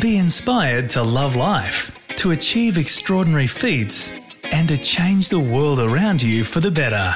[0.00, 4.12] Be inspired to love life, to achieve extraordinary feats,
[4.44, 7.12] and to change the world around you for the better.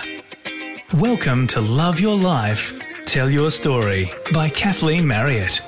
[0.95, 2.72] Welcome to Love Your Life,
[3.04, 5.60] Tell Your Story by Kathleen Marriott.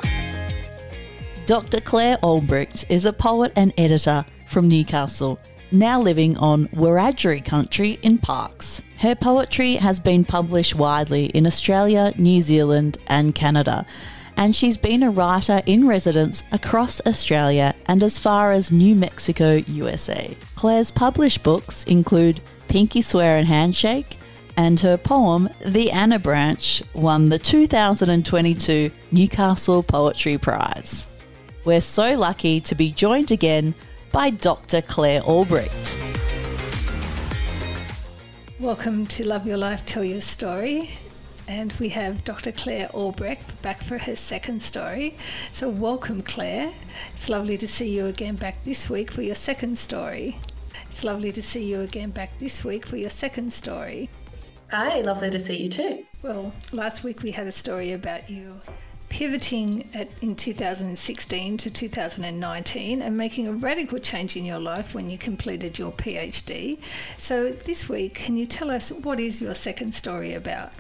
[1.47, 1.81] Dr.
[1.81, 5.39] Claire Albrecht is a poet and editor from Newcastle,
[5.71, 8.83] now living on Wiradjuri country in Parkes.
[8.99, 13.87] Her poetry has been published widely in Australia, New Zealand, and Canada,
[14.37, 19.63] and she's been a writer in residence across Australia and as far as New Mexico,
[19.67, 20.37] USA.
[20.57, 24.17] Claire's published books include Pinky Swear and Handshake,
[24.57, 31.09] and her poem, The Anabranch, won the 2022 Newcastle Poetry Prize.
[31.65, 33.75] We're so lucky to be joined again
[34.13, 34.83] by Dr.
[34.83, 35.97] Claire Albrecht.
[38.61, 40.91] Welcome to Love Your Life, Tell Your Story.
[41.47, 42.53] And we have Dr.
[42.53, 45.17] Claire Albrecht back for her second story.
[45.53, 46.73] So, welcome, Claire.
[47.15, 50.39] It's lovely to see you again back this week for your second story.
[50.91, 54.09] It's lovely to see you again back this week for your second story.
[54.71, 56.05] Hi, lovely to see you too.
[56.23, 58.61] Well, last week we had a story about you
[59.11, 65.09] pivoting at, in 2016 to 2019 and making a radical change in your life when
[65.09, 66.79] you completed your PhD.
[67.17, 70.73] So, this week, can you tell us what is your second story about?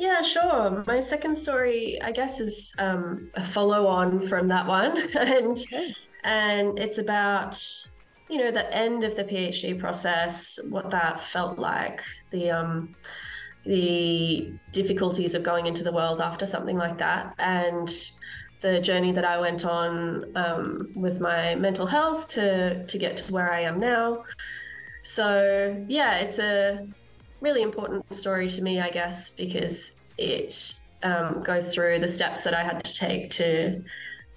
[0.00, 0.82] Yeah, sure.
[0.86, 4.96] My second story, I guess, is um, a follow on from that one.
[5.14, 5.94] and, okay.
[6.24, 7.62] and it's about
[8.30, 12.94] you know the end of the phd process what that felt like the um
[13.64, 18.12] the difficulties of going into the world after something like that and
[18.60, 23.32] the journey that I went on um, with my mental health to to get to
[23.32, 24.24] where I am now.
[25.02, 26.86] So yeah, it's a
[27.40, 32.54] really important story to me, I guess, because it um, goes through the steps that
[32.54, 33.82] I had to take to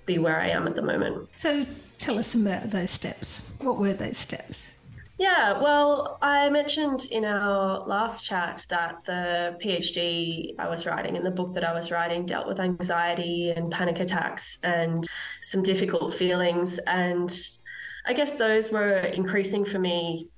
[0.05, 1.29] be where I am at the moment.
[1.35, 1.65] So
[1.99, 3.49] tell us about those steps.
[3.59, 4.71] What were those steps?
[5.19, 11.25] Yeah, well, I mentioned in our last chat that the PhD I was writing and
[11.25, 15.07] the book that I was writing dealt with anxiety and panic attacks and
[15.41, 16.79] some difficult feelings.
[16.79, 17.33] And
[18.05, 20.29] I guess those were increasing for me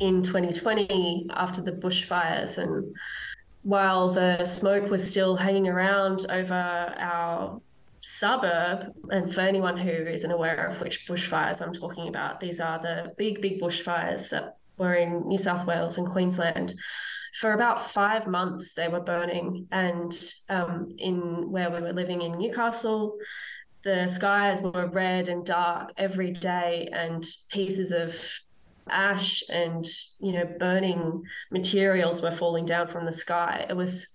[0.00, 2.58] in 2020 after the bushfires.
[2.58, 2.94] And
[3.62, 6.54] while the smoke was still hanging around over
[6.98, 7.60] our
[8.00, 12.78] suburb, and for anyone who isn't aware of which bushfires I'm talking about, these are
[12.78, 16.74] the big, big bushfires that were in New South Wales and Queensland.
[17.40, 20.12] For about five months, they were burning, and
[20.48, 23.18] um, in where we were living in Newcastle,
[23.82, 28.18] the skies were red and dark every day, and pieces of
[28.88, 29.86] ash and
[30.18, 33.66] you know burning materials were falling down from the sky.
[33.68, 34.08] It was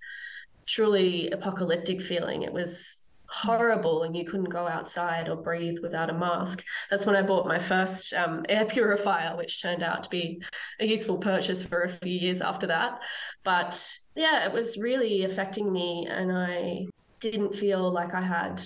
[0.65, 2.43] truly apocalyptic feeling.
[2.43, 2.97] It was
[3.31, 6.63] horrible and you couldn't go outside or breathe without a mask.
[6.89, 10.41] That's when I bought my first um, air purifier, which turned out to be
[10.79, 12.99] a useful purchase for a few years after that.
[13.43, 16.87] But yeah, it was really affecting me, and I
[17.21, 18.61] didn't feel like I had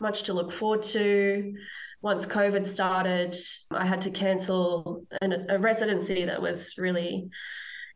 [0.00, 1.54] much to look forward to.
[2.00, 3.34] Once COVID started,
[3.72, 7.28] I had to cancel an, a residency that was really,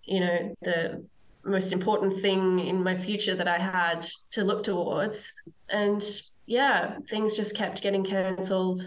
[0.04, 1.04] you know, the
[1.44, 5.32] most important thing in my future that I had to look towards.
[5.68, 6.02] And
[6.46, 8.80] yeah, things just kept getting cancelled.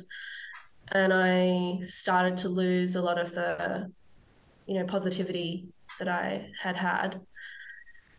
[0.89, 3.91] And I started to lose a lot of the,
[4.67, 5.67] you know, positivity
[5.99, 7.21] that I had had.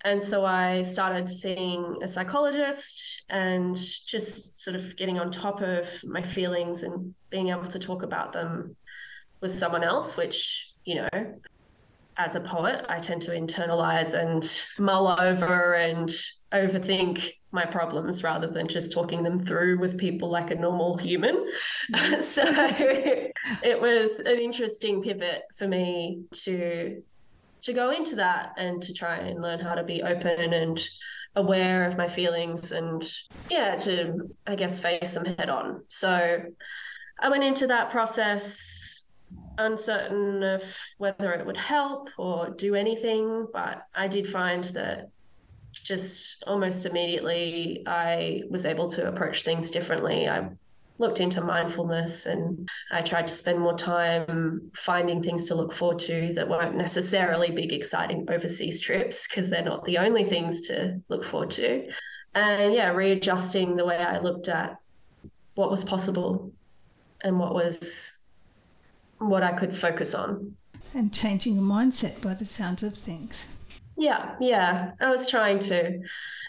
[0.06, 5.88] And so I started seeing a psychologist and just sort of getting on top of
[6.04, 8.76] my feelings and being able to talk about them
[9.40, 11.08] with someone else, which, you know,
[12.16, 16.08] as a poet, I tend to internalize and mull over and
[16.52, 21.50] overthink my problems rather than just talking them through with people like a normal human.
[22.20, 27.02] so it was an interesting pivot for me to
[27.66, 30.80] to go into that and to try and learn how to be open and
[31.34, 33.02] aware of my feelings and
[33.50, 35.82] yeah to I guess face them head on.
[35.88, 36.42] So
[37.20, 39.04] I went into that process
[39.58, 40.62] uncertain of
[40.98, 45.10] whether it would help or do anything, but I did find that
[45.72, 50.28] just almost immediately I was able to approach things differently.
[50.28, 50.50] I
[50.98, 55.98] looked into mindfulness and I tried to spend more time finding things to look forward
[56.00, 61.00] to that weren't necessarily big, exciting overseas trips because they're not the only things to
[61.08, 61.88] look forward to.
[62.34, 64.78] And yeah, readjusting the way I looked at
[65.54, 66.52] what was possible
[67.22, 68.22] and what was
[69.18, 70.56] what I could focus on.
[70.94, 73.48] And changing your mindset by the sounds of things.
[73.96, 74.92] Yeah, yeah.
[75.00, 76.00] I was trying to.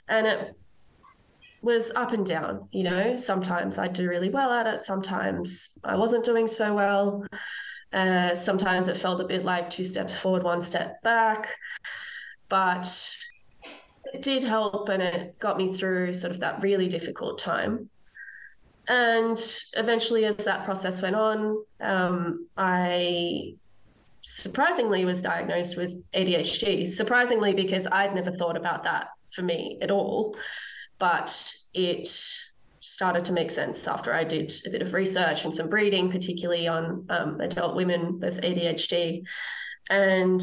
[0.10, 0.56] And it
[1.62, 2.68] was up and down.
[2.72, 7.26] You know, sometimes I'd do really well at it, sometimes I wasn't doing so well.
[7.94, 11.48] Uh, sometimes it felt a bit like two steps forward, one step back.
[12.50, 12.88] But
[14.14, 17.90] it did help and it got me through sort of that really difficult time.
[18.88, 19.38] And
[19.76, 23.56] eventually, as that process went on, um, I
[24.22, 26.88] surprisingly was diagnosed with ADHD.
[26.88, 30.38] Surprisingly, because I'd never thought about that for me at all.
[31.00, 32.08] But it
[32.80, 36.68] started to make sense after I did a bit of research and some breeding, particularly
[36.68, 39.24] on um, adult women with ADHD,
[39.90, 40.42] and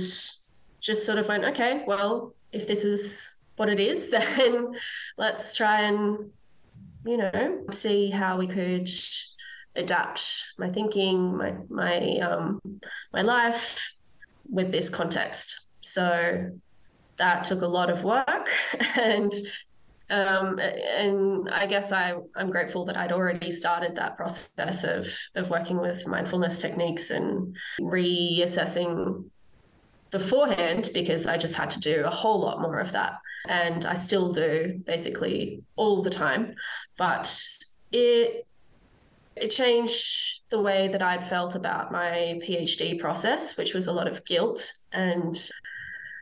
[0.81, 4.75] just sort of went, okay, well, if this is what it is, then
[5.17, 6.31] let's try and,
[7.05, 8.89] you know, see how we could
[9.77, 12.61] adapt my thinking, my my um,
[13.13, 13.93] my life
[14.49, 15.69] with this context.
[15.81, 16.51] So
[17.17, 18.49] that took a lot of work
[19.01, 19.33] and
[20.15, 25.51] um, and I guess I, I'm grateful that I'd already started that process of, of
[25.51, 29.25] working with mindfulness techniques and reassessing
[30.13, 33.15] beforehand because I just had to do a whole lot more of that.
[33.49, 36.55] And I still do basically all the time.
[36.97, 37.37] But
[37.91, 38.47] it
[39.35, 44.07] it changed the way that I'd felt about my PhD process, which was a lot
[44.07, 45.37] of guilt and,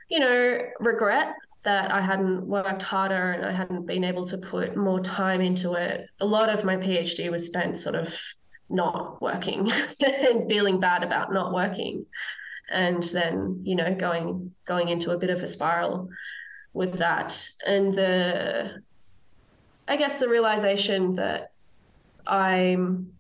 [0.08, 4.76] you know, regret that I hadn't worked harder and I hadn't been able to put
[4.76, 6.09] more time into it.
[6.20, 8.19] A lot of my PhD was spent sort of
[8.69, 9.70] not working
[10.00, 12.06] and feeling bad about not working.
[12.70, 16.09] And then, you know, going going into a bit of a spiral
[16.73, 17.49] with that.
[17.67, 18.82] And the
[19.87, 21.53] I guess the realization that
[22.26, 23.12] I'm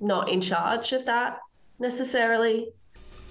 [0.00, 1.38] not in charge of that
[1.78, 2.70] necessarily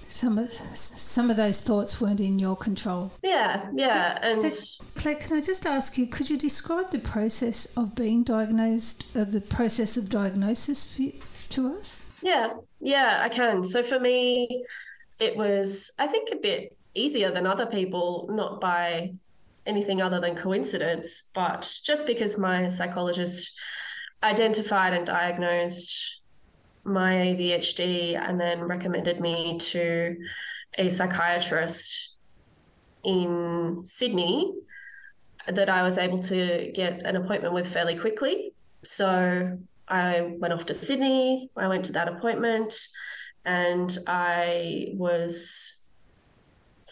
[0.08, 3.12] some of some of those thoughts weren't in your control.
[3.22, 4.30] Yeah, yeah.
[4.30, 6.06] So, and so, Claire, can I just ask you?
[6.06, 11.12] Could you describe the process of being diagnosed, uh, the process of diagnosis for,
[11.50, 12.06] to us?
[12.22, 13.64] Yeah, yeah, I can.
[13.64, 14.64] So for me,
[15.18, 19.12] it was, I think, a bit easier than other people, not by
[19.66, 23.58] anything other than coincidence, but just because my psychologist
[24.22, 26.20] identified and diagnosed
[26.86, 30.16] my ADHD and then recommended me to
[30.78, 32.14] a psychiatrist
[33.04, 34.52] in Sydney
[35.48, 38.52] that I was able to get an appointment with fairly quickly.
[38.84, 42.76] So I went off to Sydney, I went to that appointment,
[43.44, 45.84] and I was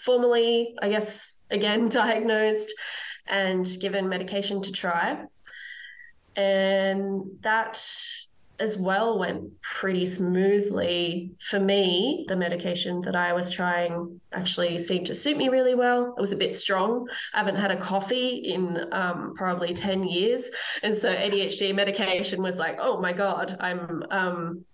[0.05, 2.73] formally, I guess, again diagnosed
[3.26, 5.25] and given medication to try.
[6.37, 7.85] And that
[8.58, 11.32] as well went pretty smoothly.
[11.50, 16.14] For me, the medication that I was trying actually seemed to suit me really well.
[16.16, 17.08] It was a bit strong.
[17.32, 20.50] I haven't had a coffee in um, probably 10 years.
[20.82, 24.64] And so ADHD medication was like, oh my God, I'm um,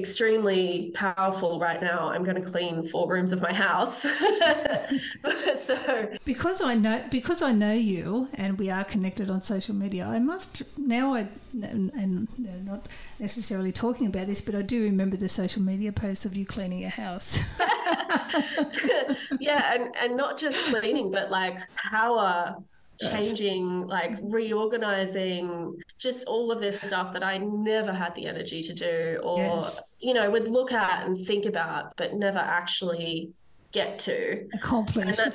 [0.00, 2.08] extremely powerful right now.
[2.08, 4.02] I'm going to clean four rooms of my house.
[5.56, 10.06] so because I know because I know you and we are connected on social media,
[10.06, 11.28] I must now I
[11.62, 12.28] and, and
[12.66, 12.88] not
[13.18, 16.80] necessarily talking about this, but I do remember the social media posts of you cleaning
[16.80, 17.38] your house.
[19.40, 22.56] yeah, and and not just cleaning, but like power
[23.00, 28.74] changing, like reorganizing, just all of this stuff that I never had the energy to
[28.74, 29.80] do, or, yes.
[29.98, 33.30] you know, would look at and think about, but never actually
[33.72, 35.18] get to accomplish.
[35.18, 35.34] And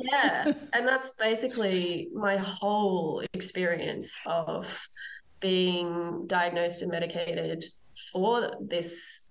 [0.00, 0.52] yeah.
[0.72, 4.86] And that's basically my whole experience of
[5.40, 7.64] being diagnosed and medicated
[8.12, 9.27] for this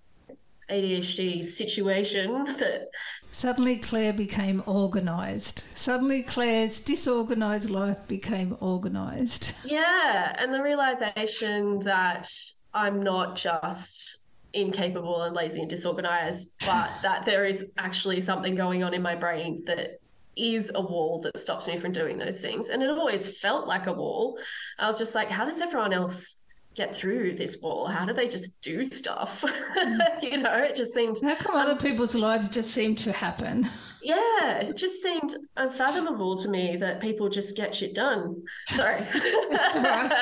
[0.70, 2.88] ADHD situation that
[3.22, 5.64] suddenly Claire became organized.
[5.74, 9.52] Suddenly Claire's disorganized life became organized.
[9.64, 12.30] Yeah, and the realization that
[12.74, 18.82] I'm not just incapable and lazy and disorganized, but that there is actually something going
[18.82, 20.00] on in my brain that
[20.36, 22.68] is a wall that stops me from doing those things.
[22.68, 24.38] And it always felt like a wall.
[24.78, 26.44] I was just like, how does everyone else
[26.74, 27.86] get through this wall?
[27.86, 29.44] How do they just do stuff?
[30.22, 31.18] you know, it just seemed.
[31.22, 33.66] How come other people's lives just seem to happen?
[34.02, 38.42] Yeah, it just seemed unfathomable to me that people just get shit done.
[38.68, 39.00] Sorry.
[39.50, 40.12] That's right.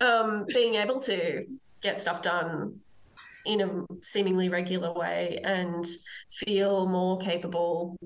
[0.00, 1.44] um, being able to
[1.82, 2.80] get stuff done
[3.44, 5.86] in a seemingly regular way and
[6.30, 7.98] feel more capable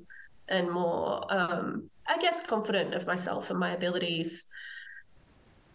[0.49, 4.45] and more, um, I guess, confident of myself and my abilities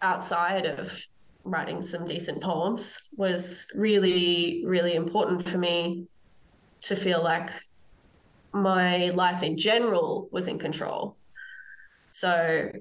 [0.03, 1.01] outside of
[1.45, 6.05] writing some decent poems was really, really important for me
[6.81, 7.49] to feel like
[8.53, 11.17] my life in general was in control.
[12.11, 12.71] So,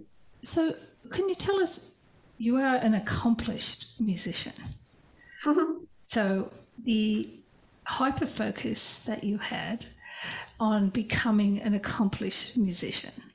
[0.42, 0.74] so
[1.10, 1.88] can you tell us?
[2.38, 4.52] You are an accomplished musician.
[6.02, 6.50] so
[6.82, 7.30] the
[7.84, 9.84] hyper focus that you had
[10.58, 13.31] on becoming an accomplished musician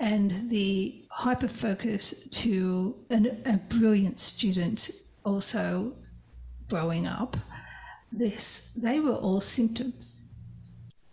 [0.00, 4.90] and the hyper focus to an, a brilliant student
[5.24, 5.92] also
[6.68, 7.36] growing up
[8.12, 10.24] this they were all symptoms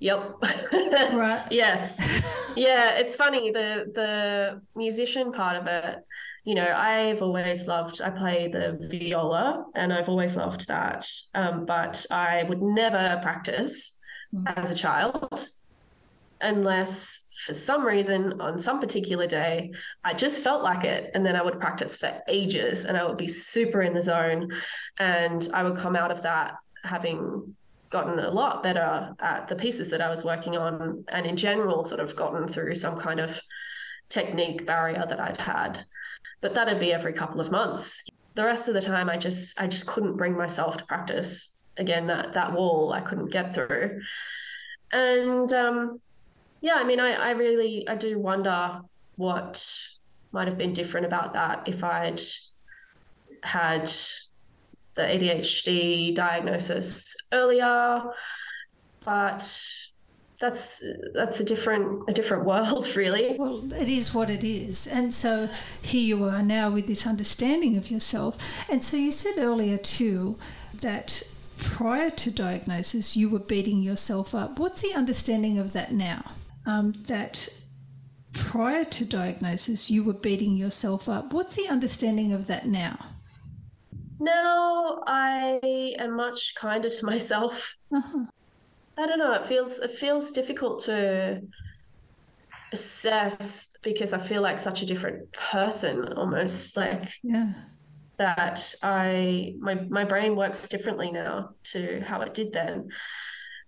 [0.02, 0.34] Yep.
[1.14, 1.46] right.
[1.52, 2.00] yes.
[2.58, 6.00] Yeah, it's funny the the musician part of it.
[6.44, 8.02] You know, I've always loved.
[8.02, 11.08] I play the viola, and I've always loved that.
[11.34, 13.98] Um, but I would never practice
[14.36, 14.44] mm.
[14.58, 15.48] as a child
[16.42, 19.72] unless, for some reason, on some particular day,
[20.04, 23.18] I just felt like it, and then I would practice for ages, and I would
[23.18, 24.52] be super in the zone,
[25.00, 27.56] and I would come out of that having
[27.90, 31.84] gotten a lot better at the pieces that I was working on, and in general,
[31.84, 33.42] sort of gotten through some kind of
[34.10, 35.84] technique barrier that I'd had.
[36.42, 38.08] But that'd be every couple of months.
[38.36, 41.64] The rest of the time, I just I just couldn't bring myself to practice.
[41.78, 44.02] Again, that that wall I couldn't get through,
[44.92, 46.02] and um,
[46.62, 48.82] yeah, I mean, I I really I do wonder
[49.16, 49.66] what
[50.32, 52.22] might have been different about that if I'd
[53.44, 53.92] had
[54.94, 58.04] the ADHD diagnosis earlier,
[59.04, 59.62] but
[60.40, 63.36] that's that's a different a different world really.
[63.38, 64.88] Well it is what it is.
[64.88, 65.50] And so
[65.82, 68.38] here you are now with this understanding of yourself.
[68.70, 70.38] And so you said earlier too
[70.82, 71.24] that
[71.58, 74.60] prior to diagnosis you were beating yourself up.
[74.60, 76.32] What's the understanding of that now
[76.66, 77.48] um, that
[78.34, 82.98] prior to diagnosis you were beating yourself up what's the understanding of that now
[84.22, 85.60] now I
[85.98, 87.76] am much kinder to myself.
[87.94, 88.26] Uh-huh.
[88.98, 89.34] I don't know.
[89.34, 91.42] It feels it feels difficult to
[92.72, 97.52] assess because I feel like such a different person almost like yeah
[98.18, 102.90] that I my my brain works differently now to how it did then.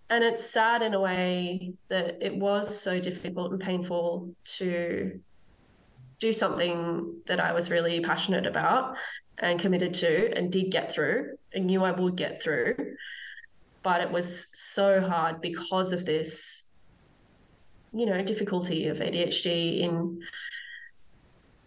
[0.10, 5.20] And it's sad in a way that it was so difficult and painful to
[6.20, 8.96] do something that I was really passionate about
[9.40, 12.76] and committed to and did get through and knew I would get through.
[13.82, 16.70] But it was so hard because of this,
[17.92, 20.22] you know, difficulty of ADHD in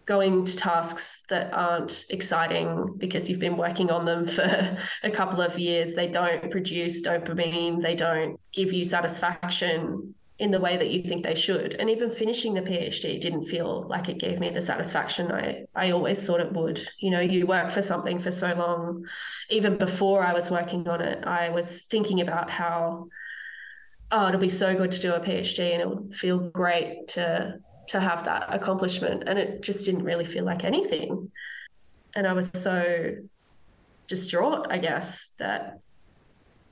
[0.07, 5.41] going to tasks that aren't exciting because you've been working on them for a couple
[5.41, 5.93] of years.
[5.93, 11.23] They don't produce dopamine, they don't give you satisfaction in the way that you think
[11.23, 11.73] they should.
[11.73, 15.91] And even finishing the PhD didn't feel like it gave me the satisfaction I, I
[15.91, 16.87] always thought it would.
[16.99, 19.05] You know, you work for something for so long.
[19.49, 23.07] Even before I was working on it, I was thinking about how,
[24.11, 27.59] oh, it'll be so good to do a PhD and it would feel great to
[27.87, 29.23] to have that accomplishment.
[29.27, 31.31] And it just didn't really feel like anything.
[32.15, 33.15] And I was so
[34.07, 35.79] distraught, I guess, that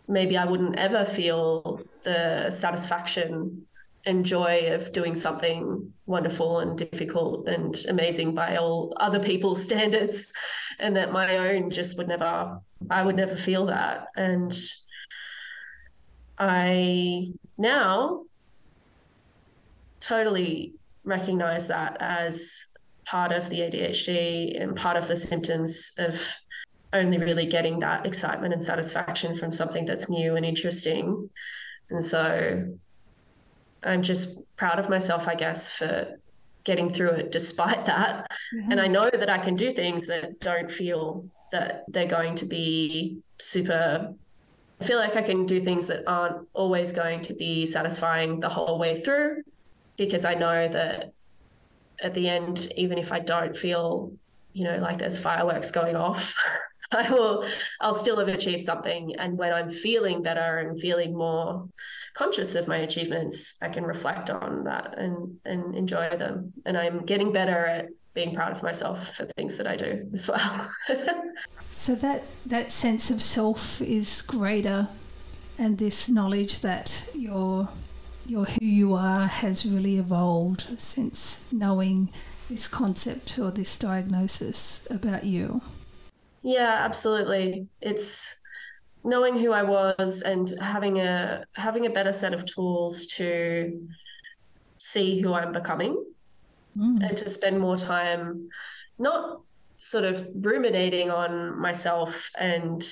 [0.07, 3.65] maybe I wouldn't ever feel the satisfaction
[4.05, 10.31] and joy of doing something wonderful and difficult and amazing by all other people's standards
[10.79, 14.55] and that my own just would never I would never feel that and
[16.37, 18.25] I now
[19.99, 20.73] totally
[21.05, 22.65] recognize that as
[23.05, 26.21] part of the ADHD and part of the symptoms of
[26.91, 31.29] only really getting that excitement and satisfaction from something that's new and interesting.
[31.89, 32.73] And so
[33.83, 36.17] I'm just proud of myself, I guess, for
[36.63, 38.29] getting through it despite that.
[38.55, 38.71] Mm-hmm.
[38.71, 42.45] And I know that I can do things that don't feel that they're going to
[42.45, 44.13] be super.
[44.81, 48.49] I feel like I can do things that aren't always going to be satisfying the
[48.49, 49.43] whole way through
[49.97, 51.13] because I know that
[52.01, 54.11] at the end, even if I don't feel,
[54.53, 56.35] you know, like there's fireworks going off,
[56.91, 57.45] I will,
[57.81, 59.15] I'll still have achieved something.
[59.17, 61.67] And when I'm feeling better and feeling more
[62.13, 66.53] conscious of my achievements, I can reflect on that and, and enjoy them.
[66.65, 70.27] And I'm getting better at being proud of myself for things that I do as
[70.27, 70.69] well.
[71.71, 74.87] so that that sense of self is greater
[75.57, 77.69] and this knowledge that your
[78.25, 82.09] your who you are has really evolved since knowing
[82.49, 85.61] this concept or this diagnosis about you.
[86.43, 87.67] Yeah, absolutely.
[87.81, 88.39] It's
[89.03, 93.87] knowing who I was and having a having a better set of tools to
[94.77, 96.03] see who I'm becoming
[96.77, 97.07] mm.
[97.07, 98.49] and to spend more time
[98.97, 99.41] not
[99.77, 102.83] sort of ruminating on myself and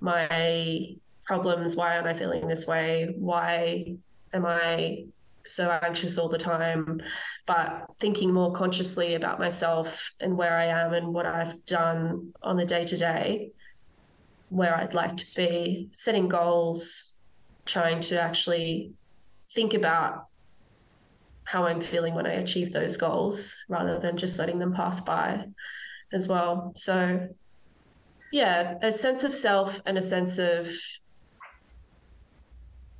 [0.00, 0.86] my
[1.24, 3.96] problems why aren't i feeling this way why
[4.32, 5.04] am i
[5.44, 7.00] so anxious all the time,
[7.46, 12.56] but thinking more consciously about myself and where I am and what I've done on
[12.56, 13.50] the day to day,
[14.48, 17.16] where I'd like to be, setting goals,
[17.64, 18.92] trying to actually
[19.50, 20.26] think about
[21.44, 25.44] how I'm feeling when I achieve those goals rather than just letting them pass by
[26.12, 26.72] as well.
[26.76, 27.28] So,
[28.32, 30.68] yeah, a sense of self and a sense of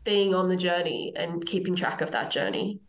[0.05, 2.81] being on the journey and keeping track of that journey.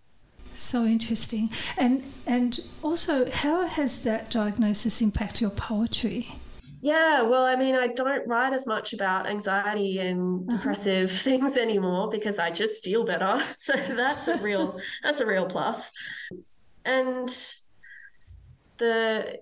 [0.54, 1.50] So interesting.
[1.78, 6.30] And and also how has that diagnosis impacted your poetry?
[6.82, 10.58] Yeah, well, I mean, I don't write as much about anxiety and uh-huh.
[10.58, 11.20] depressive uh-huh.
[11.24, 13.42] things anymore because I just feel better.
[13.58, 15.92] So that's a real that's a real plus.
[16.86, 17.30] And
[18.78, 19.40] the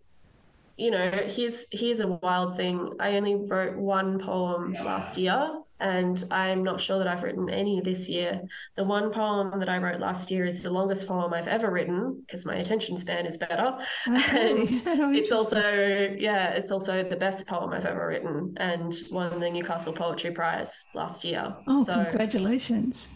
[0.77, 2.95] you know, here's here's a wild thing.
[2.99, 7.81] I only wrote one poem last year and I'm not sure that I've written any
[7.81, 8.41] this year.
[8.75, 12.21] The one poem that I wrote last year is the longest poem I've ever written
[12.21, 13.77] because my attention span is better.
[14.07, 14.51] Okay.
[14.51, 14.69] And
[15.15, 19.93] it's also, yeah, it's also the best poem I've ever written and won the Newcastle
[19.93, 21.55] Poetry Prize last year.
[21.67, 23.07] Oh, so, congratulations.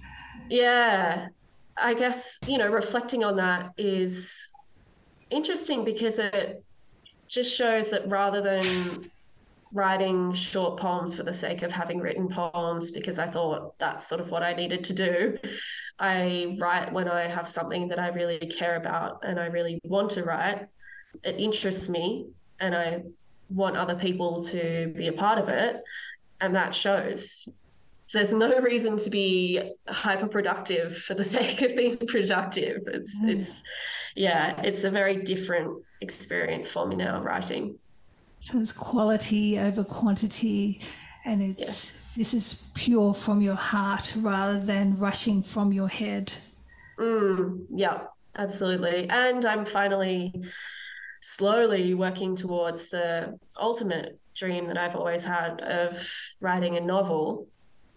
[0.50, 1.27] Yeah.
[1.77, 4.48] I guess, you know, reflecting on that is
[5.29, 6.63] interesting because it
[7.27, 9.12] just shows that rather than
[9.75, 14.22] writing short poems for the sake of having written poems because I thought that's sort
[14.22, 15.38] of what I needed to do.
[16.00, 20.12] I write when I have something that I really care about and I really want
[20.12, 20.67] to write.
[21.24, 22.27] It interests me
[22.62, 23.03] and I
[23.50, 25.82] want other people to be a part of it.
[26.39, 27.48] And that shows.
[28.13, 32.84] There's no reason to be hyper productive for the sake of being productive.
[32.88, 33.39] It's mm.
[33.39, 33.62] it's
[34.15, 37.77] yeah, it's a very different experience for me now writing.
[38.46, 40.80] So it's quality over quantity,
[41.25, 42.12] and it's yes.
[42.16, 46.32] this is pure from your heart rather than rushing from your head.
[47.00, 48.02] Mm, yeah,
[48.38, 49.10] absolutely.
[49.10, 50.32] And I'm finally
[51.24, 56.08] slowly working towards the ultimate dream that I've always had of
[56.40, 57.48] writing a novel,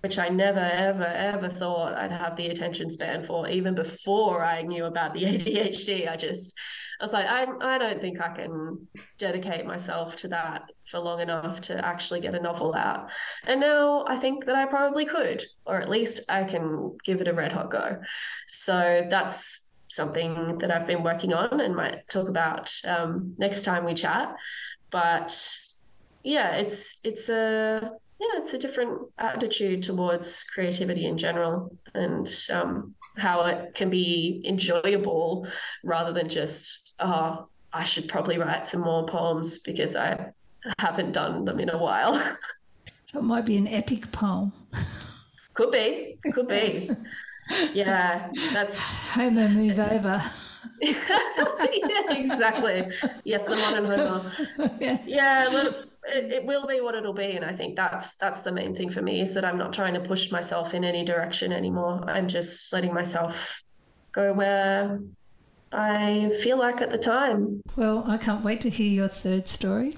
[0.00, 4.62] which I never, ever, ever thought I'd have the attention span for, even before I
[4.62, 6.10] knew about the ADHD.
[6.10, 6.58] I just
[7.00, 11.20] I was like, I, I don't think I can dedicate myself to that for long
[11.20, 13.08] enough to actually get a novel out.
[13.46, 17.28] And now I think that I probably could, or at least I can give it
[17.28, 18.00] a red hot go.
[18.48, 23.84] So that's something that I've been working on and might talk about um, next time
[23.84, 24.34] we chat.
[24.90, 25.56] But
[26.24, 32.94] yeah, it's it's a yeah, it's a different attitude towards creativity in general, and um,
[33.18, 35.46] how it can be enjoyable
[35.84, 40.32] rather than just, oh, I should probably write some more poems because I
[40.78, 42.18] haven't done them in a while.
[43.04, 44.52] so it might be an epic poem.
[45.54, 46.90] Could be, could be.
[47.72, 50.22] yeah, that's Homer move over.
[50.80, 52.86] yeah, exactly.
[53.24, 54.32] Yes, the modern Homer.
[54.80, 58.42] Yeah, yeah look, it, it will be what it'll be and i think that's that's
[58.42, 61.04] the main thing for me is that i'm not trying to push myself in any
[61.04, 63.62] direction anymore i'm just letting myself
[64.12, 65.00] go where
[65.70, 67.60] I feel like at the time.
[67.76, 69.96] Well, I can't wait to hear your third story.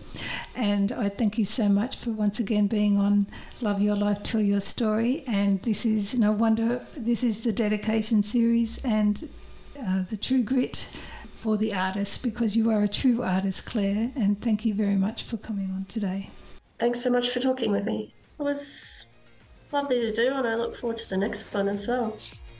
[0.56, 3.26] And I thank you so much for once again being on
[3.60, 5.22] Love Your Life, Tell Your Story.
[5.28, 9.30] And this is no wonder, this is the dedication series and
[9.78, 10.88] uh, the True Grit
[11.40, 14.10] for the artist because you are a true artist, Claire.
[14.14, 16.28] And thank you very much for coming on today.
[16.78, 18.12] Thanks so much for talking with me.
[18.38, 19.06] It was
[19.72, 22.14] lovely to do, and I look forward to the next one as well.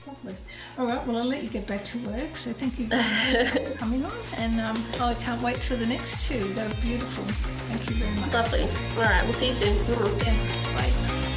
[0.06, 0.34] Lovely.
[0.78, 2.36] All right, well, I'll let you get back to work.
[2.36, 4.12] So thank you very much for coming on.
[4.38, 6.42] And um, I can't wait for the next two.
[6.54, 7.24] They are beautiful.
[7.24, 8.32] Thank you very much.
[8.32, 8.62] Lovely.
[8.96, 9.76] All right, we'll see you soon.
[10.18, 10.36] Yeah.
[10.74, 10.90] Bye.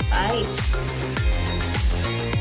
[0.09, 0.45] Bye.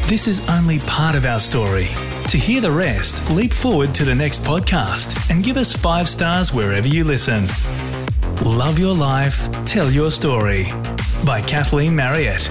[0.06, 1.88] This is only part of our story.
[2.32, 6.50] To hear the rest, leap forward to the next podcast and give us five stars
[6.50, 7.46] wherever you listen.
[8.42, 10.72] Love Your Life, Tell Your Story
[11.26, 12.48] by Kathleen Marriott.